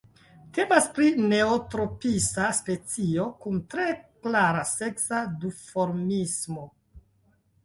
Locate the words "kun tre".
3.43-3.85